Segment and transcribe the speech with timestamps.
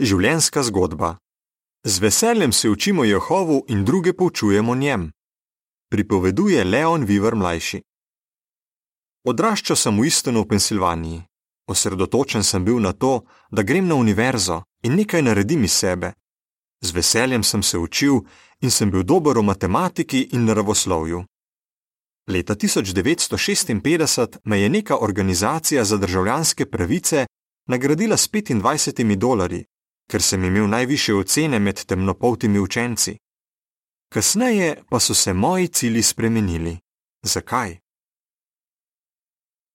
[0.00, 1.18] Življenjska zgodba.
[1.84, 5.10] Z veseljem se učimo Jehovu in druge poučujemo njem.
[5.92, 7.82] Pripoveduje Leon Viver mlajši.
[9.28, 11.18] Odraščal sem v Istonu v Pensilvaniji.
[11.68, 16.14] Osredotočen sem bil na to, da grem na univerzo in nekaj naredim iz sebe.
[16.80, 18.22] Z veseljem sem se učil
[18.64, 21.26] in sem bil dober v matematiki in naravoslovju.
[22.32, 27.26] Leta 1956 me je neka organizacija za državljanske pravice
[27.68, 29.66] nagradila s 25 dolarji,
[30.10, 33.16] ker sem imel najviše ocene med temnopoltimi učenci.
[34.12, 36.78] Kasneje pa so se moji cilji spremenili.
[37.22, 37.78] Zakaj?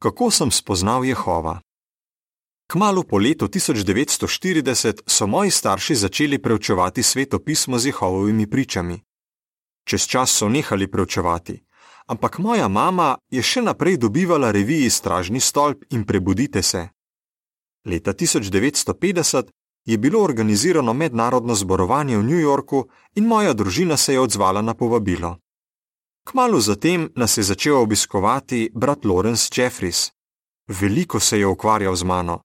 [0.03, 1.61] Kako sem spoznal Jehova?
[2.67, 8.99] Kmalu po letu 1940 so moji starši začeli preučevati svetopismo z Jehovovimi pričami.
[9.87, 11.63] Čez čas so nehali preučevati,
[12.07, 16.87] ampak moja mama je še naprej dobivala reviji Stražni stolp in Prebudite se.
[17.85, 19.49] Leta 1950
[19.85, 24.73] je bilo organizirano mednarodno zborovanje v New Yorku in moja družina se je odzvala na
[24.73, 25.37] povabilo.
[26.23, 30.11] Kmalu zatem nas je začel obiskovati brat Lawrence Jeffries.
[30.67, 32.41] Veliko se je ukvarjal z mano.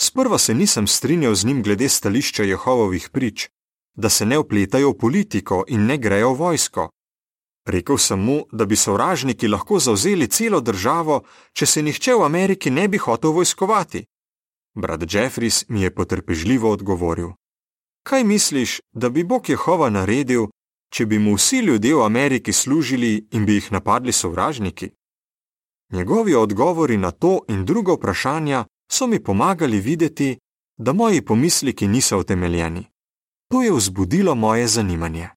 [0.00, 3.48] Sprva se nisem strinjal z njim glede stališča Jehovovih prič,
[3.94, 6.90] da se ne upletajo v politiko in ne grejo v vojsko.
[7.66, 11.22] Rekel sem mu, da bi sovražniki lahko zauzeli celo državo,
[11.52, 14.04] če se nihče v Ameriki ne bi hotel vojskovati.
[14.74, 17.28] Brat Jeffries mi je potrpežljivo odgovoril:
[18.02, 20.46] Kaj misliš, da bi Bog Jehova naredil,
[20.92, 24.90] če bi mu vsi ljudje v Ameriki služili in bi jih napadli sovražniki?
[25.92, 30.38] Njegovi odgovori na to in druga vprašanja so mi pomagali videti,
[30.78, 32.84] da moji pomisliki niso utemeljeni.
[33.48, 35.28] To je vzbudilo moje zanimanje.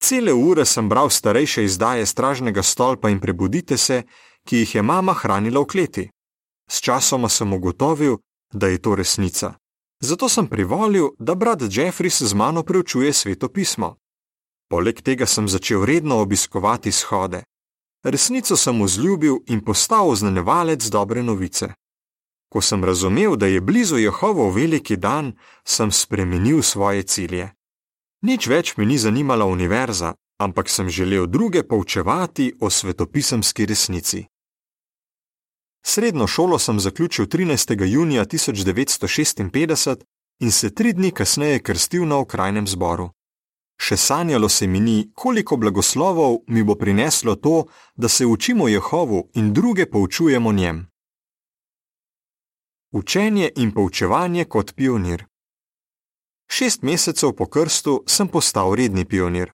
[0.00, 4.02] Cele ure sem bral starejše izdaje Stražnega stolpa in Prebudite se,
[4.46, 6.10] ki jih je mama hranila v kleti.
[6.70, 8.18] Sčasoma sem ugotovil,
[8.52, 9.54] da je to resnica.
[10.00, 13.96] Zato sem privolil, da brat Jeffries z mano preučuje sveto pismo.
[14.70, 17.42] Poleg tega sem začel redno obiskovati shode.
[18.04, 21.72] Resnico sem vzljubil in postal oznanevalec dobre novice.
[22.52, 25.32] Ko sem razumel, da je blizu Jehovov veliki dan,
[25.64, 27.52] sem spremenil svoje cilje.
[28.22, 34.26] Nič več mi ni zanimala univerza, ampak sem želel druge poučevati o svetopisemski resnici.
[35.82, 37.84] Srednjo šolo sem zaključil 13.
[37.86, 40.04] junija 1956
[40.40, 43.10] in se tri dni kasneje krstil na okrajnem zboru.
[43.78, 47.66] Še sanjalo se mi ni, koliko blagoslovov mi bo prineslo to,
[47.96, 50.86] da se učimo Jehovu in druge poučujemo njem.
[52.92, 55.26] Učenje in poučevanje kot pionir.
[56.50, 59.52] Šest mesecev po krstu sem postal redni pionir.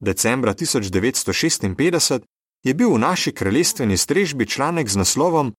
[0.00, 2.24] Decembra 1956
[2.62, 5.54] je bil v naši kraljestveni strežbi članek z naslovom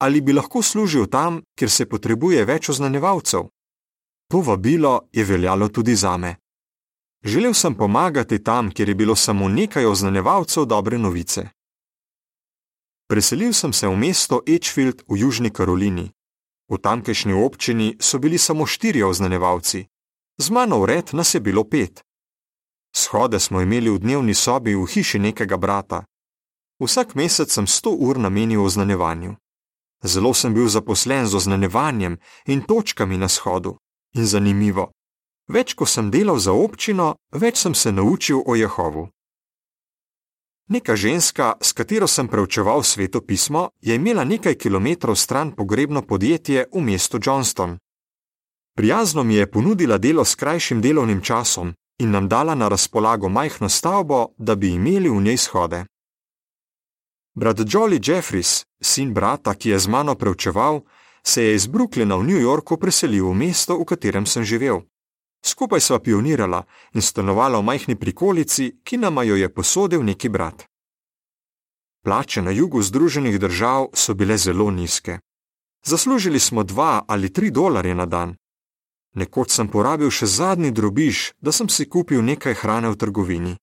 [0.00, 3.50] Ali bi lahko služil tam, kjer se potrebuje več oznanjevalcev?
[4.32, 6.36] To vabilo je veljalo tudi zame.
[7.24, 11.48] Želel sem pomagati tam, kjer je bilo samo nekaj oznanjevalcev dobre novice.
[13.08, 16.10] Preselil sem se v mesto Edgefield v Južni Karolini.
[16.70, 19.84] V tamkajšnji občini so bili samo štirje oznanjevalci,
[20.38, 22.00] z mano vred nas je bilo pet.
[22.96, 26.04] Shode smo imeli v dnevni sobi v hiši nekega brata.
[26.80, 29.36] Vsak mesec sem sto ur namenil oznanjevanju.
[30.04, 33.76] Zelo sem bil zaposlen z oznanjevanjem in točkami na shodu.
[34.14, 34.90] In zanimivo,
[35.48, 39.08] več ko sem delal za občino, več sem se naučil o Jehovu.
[40.70, 46.66] Neka ženska, s katero sem preučeval sveto pismo, je imela nekaj kilometrov stran pogrebno podjetje
[46.72, 47.78] v mestu Johnston.
[48.76, 53.68] Prijazno mi je ponudila delo s krajšim delovnim časom in nam dala na razpolago majhno
[53.68, 55.84] stavbo, da bi imeli v njej shode.
[57.34, 60.80] Brat Jolly Jeffries, sin brata, ki je z mano preučeval,
[61.22, 64.82] se je iz Brooklyna v New Yorku preselil v mesto, v katerem sem živel.
[65.42, 70.66] Skupaj sva pionirala in stanovala v majhni prikolici, ki nama jo je posodil neki brat.
[72.02, 75.20] Plače na jugu Združenih držav so bile zelo nizke.
[75.84, 78.36] Zaslužili smo dva ali tri dolarje na dan.
[79.14, 83.54] Nekoč sem porabil še zadnji drobiž, da sem si kupil nekaj hrane v trgovini.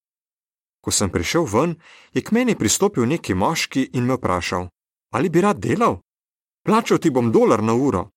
[0.88, 1.76] Ko sem prišel ven,
[2.16, 4.70] je k meni pristopil neki moški in me vprašal:
[5.12, 6.00] Ali bi rad delal?
[6.64, 8.08] Plačal ti bom dolar na uro.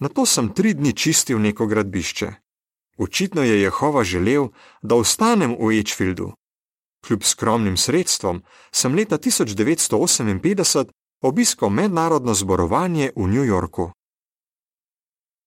[0.00, 2.28] Na to sem tri dni čistil neko gradbišče.
[2.96, 4.48] Očitno je Jehova želel,
[4.82, 6.32] da ostanem v Edgefieldu.
[7.04, 8.42] Kljub skromnim sredstvom
[8.72, 10.88] sem leta 1958
[11.20, 13.90] obiskal mednarodno zborovanje v New Yorku.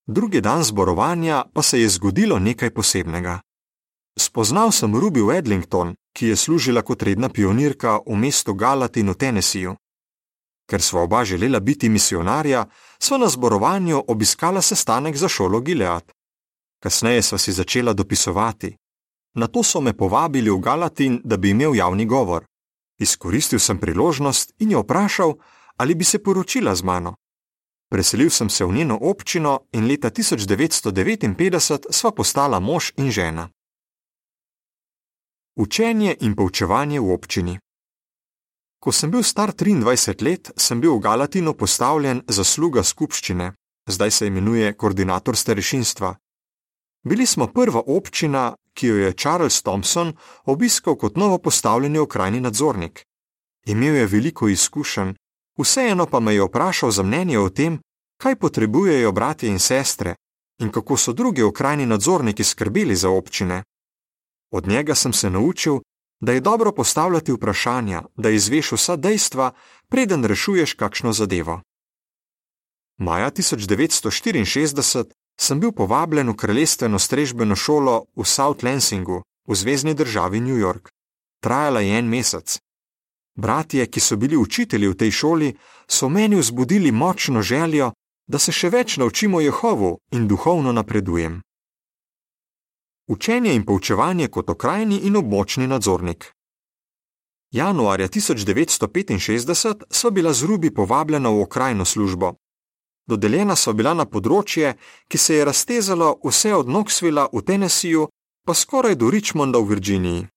[0.05, 3.44] Drugi dan zborovanja pa se je zgodilo nekaj posebnega.
[4.19, 9.75] Spoznal sem Ruby Wedlington, ki je služila kot redna pionirka v mestu Galatin v Tennesseeju.
[10.69, 12.65] Ker sva oba želela biti misionarja,
[12.99, 16.11] sva na zborovanju obiskala sestanek za šolo Gilead.
[16.79, 18.75] Kasneje sva si začela dopisovati.
[19.35, 22.45] Na to so me povabili v Galatin, da bi imel javni govor.
[22.99, 25.35] Izkoristil sem priložnost in jo vprašal,
[25.77, 27.15] ali bi se poročila z mano.
[27.91, 33.49] Preselil sem se v njeno občino in leta 1959 sva postala mož in žena.
[35.57, 37.59] Učenje in poučevanje v občini.
[38.83, 43.53] Ko sem bil star 23 let, sem bil v Galatinu postavljen za sluga skupščine,
[43.87, 46.15] zdaj se imenuje koordinator starešinstva.
[47.07, 50.11] Bili smo prva občina, ki jo je Charles Thompson
[50.45, 53.05] obiskal kot novo postavljeni okrajni nadzornik.
[53.65, 55.13] Imel je veliko izkušenj,
[55.57, 57.79] vseeno pa me je vprašal za mnenje o tem,
[58.19, 60.15] kaj potrebujejo bratje in sestre
[60.59, 63.63] in kako so drugi okrajni nadzorniki skrbeli za občine.
[64.51, 65.79] Od njega sem se naučil,
[66.19, 69.51] da je dobro postavljati vprašanja, da izveš vsa dejstva,
[69.89, 71.61] preden rešuješ kakšno zadevo.
[72.97, 75.05] Maja 1964
[75.37, 80.89] sem bil povabljen v kraljestveno strežbeno šolo v South Lansingu v zvezdni državi New York.
[81.41, 82.59] Trajala je en mesec.
[83.35, 85.55] Bratje, ki so bili učitelji v tej šoli,
[85.87, 87.91] so meni vzbudili močno željo,
[88.27, 91.41] da se še več naučimo Jehovu in duhovno napredujem.
[93.07, 96.31] Učenje in poučevanje kot okrajni in območni nadzornik.
[97.51, 102.33] Januarja 1965 so bila z Rubi povabljena v okrajno službo.
[103.07, 104.73] Dodeljena so bila na področje,
[105.07, 108.07] ki se je raztezalo vse od Knoxvilla v Tennesseeju
[108.45, 110.27] pa skoraj do Richmonda v Virginiji.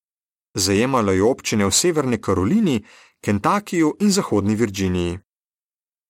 [0.55, 2.85] Zajemalo je občine v Severni Karolini,
[3.25, 5.19] Kentuckyju in Zahodni Virginiji.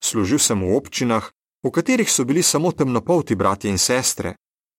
[0.02, 1.30] Služil sem v občinah,
[1.62, 4.34] v katerih so bili samo temnopolti bratje in sestre,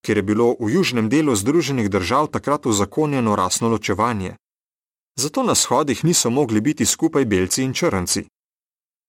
[0.05, 4.35] ker je bilo v južnem delu Združenih držav takrat uzakonjeno rasno ločevanje.
[5.15, 8.25] Zato na shodih niso mogli biti skupaj belci in črnci.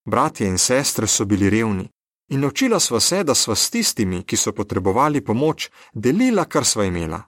[0.04, 1.88] Bratje in sestre so bili revni
[2.30, 6.84] in naučila sva se, da sva s tistimi, ki so potrebovali pomoč, delila, kar sva
[6.84, 7.22] imela.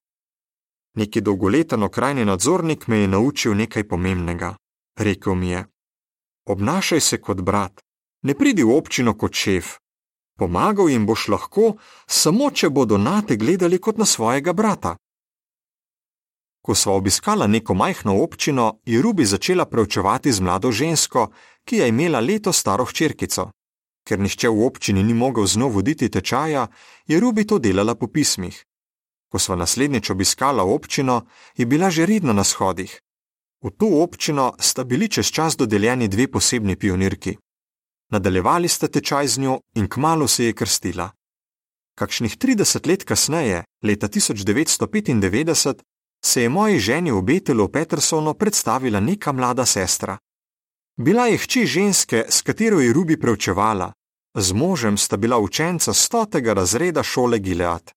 [0.95, 4.55] Neki dolgoleten okrajni nadzornik me je naučil nekaj pomembnega.
[4.99, 5.67] Rekel mi je:
[6.47, 7.81] Obnašaj se kot brat,
[8.23, 9.79] ne pridi v občino kot šef,
[10.43, 11.65] Pomagal jim boš lahko,
[12.11, 14.97] samo če bodo na te gledali kot na svojega brata.
[16.67, 21.29] Ko sva obiskala neko majhno občino, je Rubi začela preučevati z mlado žensko,
[21.65, 23.45] ki je imela leto staro hčerkico.
[24.03, 26.67] Ker nišče v občini ni mogel z njo voditi tečaja,
[27.07, 28.59] je Rubi to delala po pismih.
[29.31, 31.21] Ko sva naslednjič obiskala občino,
[31.55, 32.99] je bila že redno na shodih.
[33.63, 37.39] V to občino sta bili čez čas dodeljeni dve posebni pionirki
[38.13, 41.11] nadaljevali sta tečaj z njo in kmalo se je krstila.
[41.99, 45.83] Kakšnih 30 let kasneje, leta 1995,
[46.25, 50.19] se je moji ženi v Betelu Petersonu predstavila neka mlada sestra.
[50.97, 53.93] Bila je hči ženske, s katero je Rubi preučevala,
[54.37, 57.91] z možem sta bila učenca stotega razreda šole Gilead.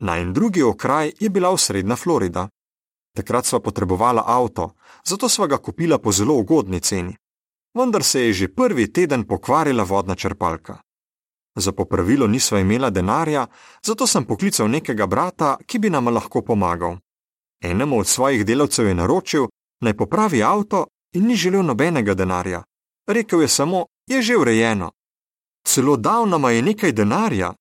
[0.00, 2.48] Na en drugi okraj je bila osrednja Florida.
[3.16, 4.74] Takrat sva potrebovala avto,
[5.04, 7.16] zato sva ga kupila po zelo ugodni ceni
[7.76, 10.78] vendar se je že prvi teden pokvarila vodna črpalka.
[11.56, 13.46] Za popravilo nisva imela denarja,
[13.82, 16.96] zato sem poklical nekega brata, ki bi nam lahko pomagal.
[17.62, 19.46] Enemu od svojih delavcev je naročil,
[19.80, 22.62] naj popravi avto in ni želel nobenega denarja.
[23.06, 24.90] Rekel je samo: Je že urejeno.
[25.64, 27.54] Celo dal nama je nekaj denarja.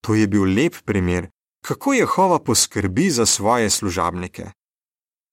[0.00, 1.28] To je bil lep primer,
[1.64, 4.50] kako Jehova poskrbi za svoje služabnike.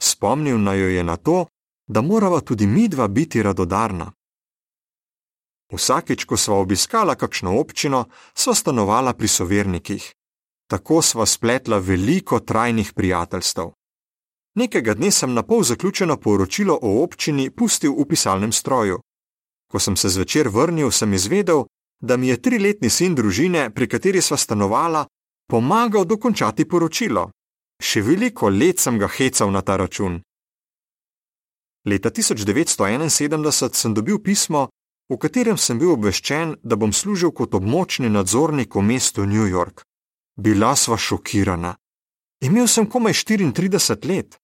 [0.01, 1.45] Spomnil naj jo je na to,
[1.89, 4.11] da morava tudi midva biti radodarna.
[5.73, 10.13] Vsakič, ko sva obiskala kakšno občino, sva stanovala pri sovernikih.
[10.69, 13.71] Tako sva spletla veliko trajnih prijateljstev.
[14.55, 19.01] Nekega dne sem na pol zaključeno poročilo o občini pustil v pisalnem stroju.
[19.71, 21.65] Ko sem se zvečer vrnil, sem izvedel,
[22.01, 25.05] da mi je triletni sin družine, pri kateri sva stanovala,
[25.49, 27.29] pomagal dokončati poročilo.
[27.81, 30.21] Še veliko let sem ga hecal na ta račun.
[31.89, 34.69] Leta 1971 sem dobil pismo,
[35.09, 39.81] v katerem sem bil obveščen, da bom služil kot območni nadzornik v mestu New York.
[40.37, 41.73] Bila sva šokirana.
[42.45, 44.37] Imel sem komaj 34 let.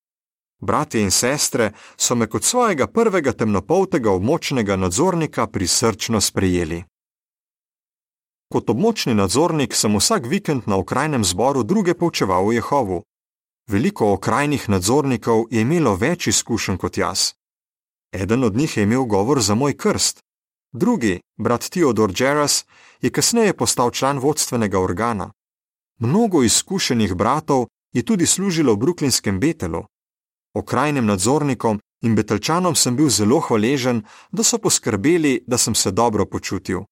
[0.57, 6.81] Bratje in sestre so me kot svojega prvega temnopoltega območnega nadzornika prisrčno sprejeli.
[8.49, 13.03] Kot območni nadzornik sem vsak vikend na okrajnem zboru druge poučeval v Jehovu.
[13.67, 17.33] Veliko okrajnih nadzornikov je imelo več izkušenj kot jaz.
[18.13, 20.21] Eden od njih je imel govor za moj krst,
[20.73, 22.65] drugi, brat Theodor Jeras,
[23.01, 25.31] je kasneje postal član vodstvenega organa.
[25.99, 29.83] Mnogo izkušenih bratov je tudi služilo v Brooklynskem Betelu.
[30.53, 36.25] Okrajnim nadzornikom in betelčanom sem bil zelo hvaležen, da so poskrbeli, da sem se dobro
[36.25, 36.83] počutil.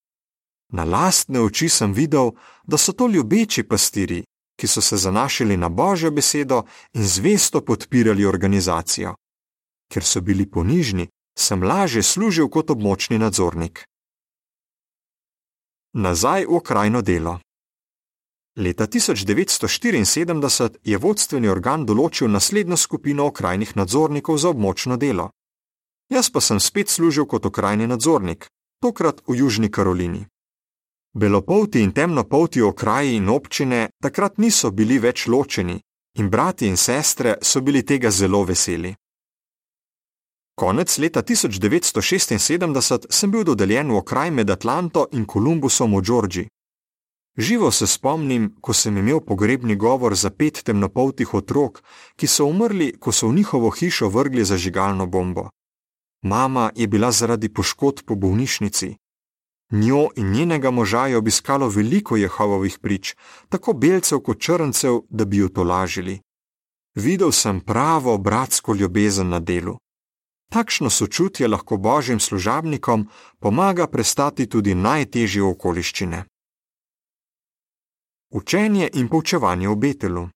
[0.70, 2.32] Na lastne oči sem videl,
[2.64, 4.24] da so to ljubeči pastiri,
[4.56, 9.16] ki so se zanašali na Božjo besedo in zvesto podpirali organizacijo.
[9.92, 11.08] Ker so bili ponižni,
[11.38, 13.86] sem lažje služil kot območni nadzornik.
[15.94, 17.40] Nazaj v okrajno delo.
[18.58, 25.30] Leta 1974 je vodstveni organ določil naslednjo skupino okrajnih nadzornikov za območno delo.
[26.10, 28.46] Jaz pa sem spet služil kot okrajni nadzornik,
[28.82, 30.28] tokrat v Južni Karolini.
[31.16, 35.80] Belopolti in temnopolti okraji in občine takrat niso bili več ločeni
[36.18, 38.96] in brati in sestre so bili tega zelo veseli.
[40.56, 46.48] Konec leta 1976 sem bil dodeljen v okraj med Atlanto in Kolumbusom v Džordži.
[47.38, 51.84] Živo se spomnim, ko sem imel pogrebni govor za pet temnopoltih otrok,
[52.16, 55.50] ki so umrli, ko so v njihovo hišo vrgli zažigalno bombo.
[56.24, 58.96] Mama je bila zaradi poškodb po bolnišnici.
[59.74, 63.16] Njo in njenega moža je obiskalo veliko Jehovovih prič,
[63.50, 66.20] tako belcev kot črncev, da bi jo tolažili.
[66.96, 69.78] Videl sem pravo bratsko ljubezen na delu.
[70.52, 73.08] Takšno sočutje lahko božjim služabnikom
[73.40, 76.24] pomaga prestati tudi najtežje okoliščine.
[78.30, 80.30] Učenje in poučevanje v Betelu.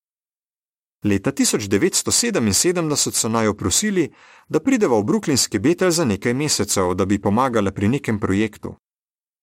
[1.03, 4.09] Leta 1977 so naj prosili,
[4.49, 8.75] da prideva v Brooklynski Betel za nekaj mesecev, da bi pomagala pri nekem projektu.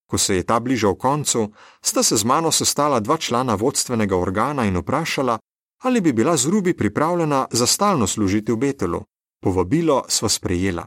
[0.07, 4.65] Ko se je ta bližal koncu, sta se z mano sestala dva člana vodstvenega organa
[4.65, 5.39] in vprašala,
[5.83, 9.03] ali bi bila z Rubi pripravljena za stalno služiti v Betelu.
[9.43, 10.87] Povabilo sva sprejela.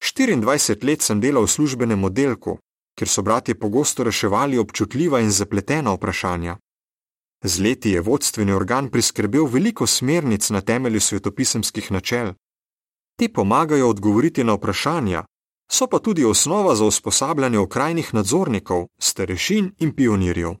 [0.00, 2.58] 24 let sem delal v službenem oddelku,
[2.98, 6.56] kjer so bratje pogosto reševali občutljiva in zapletena vprašanja.
[7.44, 12.32] Z leti je vodstveni organ priskrbel veliko smernic na temelju svetopisemskih načel.
[13.16, 15.24] Ti pomagajo odgovoriti na vprašanja,
[15.70, 20.54] so pa tudi osnova za usposabljanje okrajnih nadzornikov, starešin in pionirjev.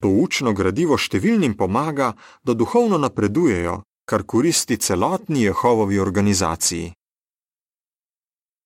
[0.00, 6.92] To učno gradivo številnim pomaga, da duhovno napredujejo, kar koristi celotni Jehovovi organizaciji.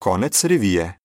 [0.01, 1.02] Konec revije.